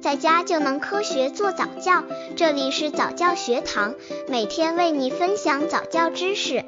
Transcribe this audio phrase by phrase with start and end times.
[0.00, 2.02] 在家就能科学做早教。
[2.34, 3.94] 这里是早教学堂，
[4.28, 6.64] 每天为你分享早教知识。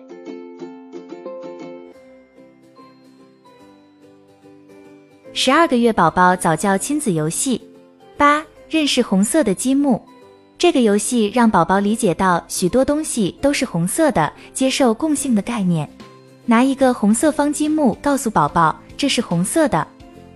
[5.33, 7.59] 十二个月宝宝早教亲子游戏
[8.19, 10.01] 八：认识红色的积木。
[10.59, 15.89] 这个游戏让宝宝理解到许多东西都是红色的，接受共性的概念。
[16.45, 19.89] 拿一个红色方积木，告诉宝宝这是红色的，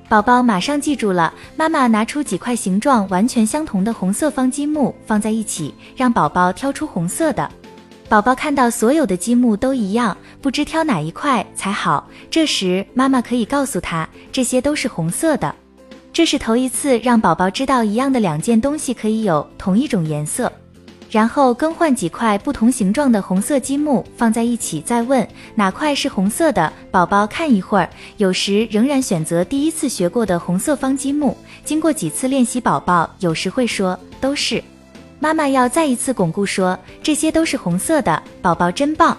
[0.08, 1.34] 宝宝马上记住了。
[1.56, 7.50] 妈妈拿出几块形状完全相同的红色方积木放在一起，让宝宝挑出红色的。
[8.08, 12.08] 宝宝看到所有的积木都一样，不知挑哪一块才好。
[12.30, 15.52] 这时妈妈可以告诉他这些都是红色的。
[16.12, 20.50] 这是头一次让宝宝知道一样的两件东西可以有同一种颜色，
[21.10, 26.72] 然后更换几块不同形状的红色积木放在一起，再问哪块是红色的。
[26.90, 31.36] 宝宝看一会儿，有时仍然选择第一次学过的红色方积木。
[31.64, 34.62] 经过几次练习，宝宝有时会说都是。
[35.18, 39.16] 妈妈要再一次巩固说这些都是红色的，宝宝真棒。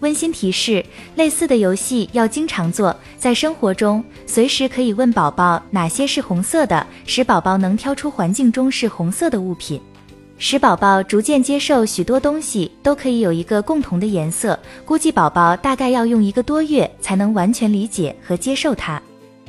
[0.00, 9.80] 温馨提示：类似的游戏要经常做，在生活中随时可以问宝宝哪些是红色的，使宝宝能挑出环境中是红色的物品，
[10.42, 14.58] 使宝宝逐渐接受许多东西都可以有一个共同的颜色。
[14.86, 19.00] 估计宝宝大概要用一个多月才能完全理解和接受它。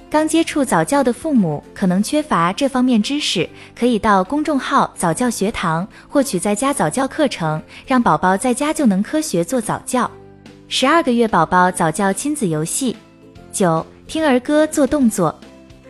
[0.10, 10.12] 刚接触早教的父母可能缺乏这方面知识，可以到公众号早教学堂获取在家早教课程，让宝宝在家就能科学做早教。
[10.68, 12.94] 十二个月宝宝早教亲子游戏
[13.54, 15.34] 九，听儿歌做动作。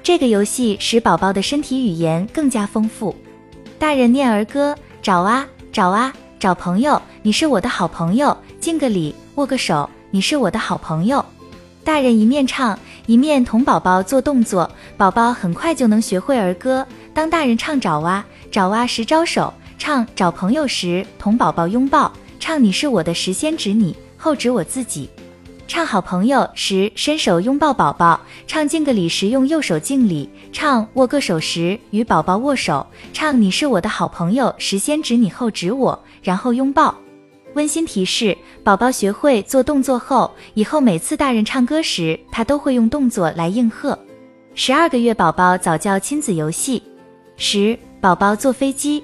[0.03, 3.15] 这个游戏使宝宝的身体语言更加丰富。
[3.79, 8.37] 大人念儿歌：找啊找啊找朋友，你是我的好朋友。
[8.59, 11.25] 敬个礼，握个手，你是我的好朋友。
[11.83, 12.77] 大人一面唱，
[13.07, 16.85] 一面同宝宝做动作，宝宝很快就能学会儿歌。
[17.15, 23.95] 当大人唱找啊找啊时招手，唱找朋友时同宝宝拥抱，唱你是我的时先指你。
[24.17, 25.09] 后指我自己，
[25.73, 36.93] 唱好朋友时伸手拥抱宝宝，唱敬个礼时用右手敬礼，唱握个手时与宝宝握手，唱你是我的好朋友时先指你后指我，然后拥抱。
[37.53, 43.97] 温馨提示：宝宝学会做动作后，以后每次大人唱歌时，他都会用动作来应和。
[44.53, 46.83] 十二个月宝宝早教亲子游戏
[47.37, 49.01] 十，宝宝坐飞机。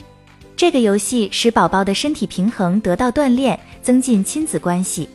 [0.57, 5.07] 这个游戏使宝宝的身体平衡得到锻炼，增进亲子关系。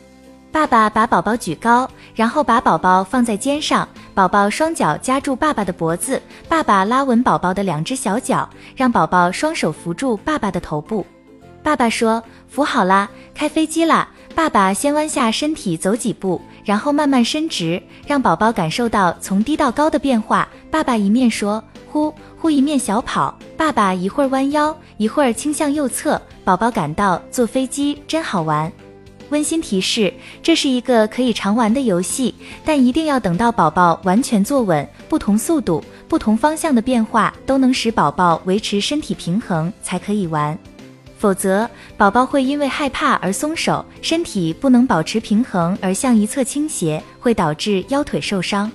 [0.53, 11.03] 爸爸把宝宝举高，然后把宝宝放在肩上，宝宝双脚夹住爸爸的脖子，爸爸拉稳宝宝的两只小脚，让宝宝双手扶住爸爸的头部。
[11.63, 20.47] 爸爸说：“扶好啦，开飞机啦！”爸爸先弯下身体走几步，然后慢慢伸直，让宝宝感受到从低到高的变化。
[20.69, 21.61] 爸爸一面说。
[21.91, 28.71] 呼呼，一面小跑，爸爸一会儿弯腰，一会儿倾向右侧，宝宝感到坐飞机真好玩。
[29.33, 30.13] 温馨提示：
[30.43, 40.55] 这是一个可以常玩的游戏，但一定要等到宝宝完全坐稳，不同速度、不同方向的变化都能使宝宝维持身体平衡才可以玩，
[41.17, 41.67] 否则
[41.97, 48.71] 宝宝会因为害怕而松手，身体不能保持平衡而向一侧倾斜，会导致腰腿受伤。